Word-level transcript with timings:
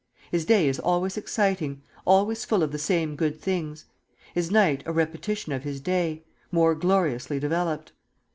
His 0.31 0.45
day 0.45 0.67
is 0.67 0.79
always 0.79 1.15
exciting, 1.15 1.83
always 2.05 2.43
full 2.43 2.63
of 2.63 2.71
the 2.71 2.79
same 2.79 3.15
good 3.15 3.39
things; 3.39 3.85
his 4.33 4.49
night 4.49 4.81
a 4.87 4.91
repetition 4.91 5.51
of 5.53 5.61
his 5.63 5.79
day, 5.79 6.23
more 6.51 6.73
gloriously 6.73 7.39
developed. 7.39 7.91